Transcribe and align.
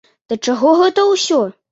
Да 0.31 0.37
чаго 0.47 0.71
гэта 0.79 1.03
ўсё? 1.11 1.39